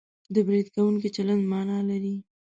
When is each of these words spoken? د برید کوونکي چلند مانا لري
د 0.33 0.35
برید 0.47 0.67
کوونکي 0.75 1.09
چلند 1.15 1.43
مانا 1.51 1.79
لري 1.89 2.15